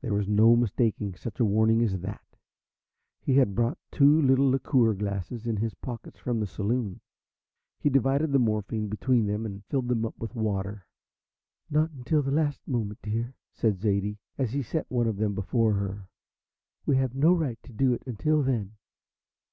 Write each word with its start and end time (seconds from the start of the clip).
There 0.00 0.12
was 0.12 0.26
no 0.26 0.56
mistaking 0.56 1.14
such 1.14 1.38
a 1.38 1.44
warning 1.44 1.82
as 1.84 2.00
that. 2.00 2.24
He 3.20 3.34
had 3.36 3.54
brought 3.54 3.78
two 3.92 4.20
little 4.20 4.50
liqueur 4.50 4.92
glasses 4.92 5.46
in 5.46 5.58
his 5.58 5.72
pocket 5.72 6.18
from 6.18 6.40
the 6.40 6.48
saloon. 6.48 7.00
He 7.78 7.88
divided 7.88 8.32
the 8.32 8.40
morphine 8.40 8.88
between 8.88 9.26
them, 9.26 9.46
and 9.46 9.64
filled 9.66 9.86
them 9.86 10.04
up 10.04 10.18
with 10.18 10.34
water. 10.34 10.88
"Not 11.70 11.92
until 11.92 12.22
the 12.22 12.32
last 12.32 12.66
moment, 12.66 13.02
dear," 13.02 13.34
said 13.52 13.78
Zaidie, 13.78 14.18
as 14.36 14.50
he 14.52 14.62
set 14.64 14.90
one 14.90 15.06
of 15.06 15.18
them 15.18 15.32
before 15.32 15.74
her. 15.74 16.08
"We 16.84 16.96
have 16.96 17.14
no 17.14 17.32
right 17.32 17.62
to 17.62 17.72
do 17.72 17.92
it 17.92 18.02
until 18.04 18.42
then." 18.42 18.74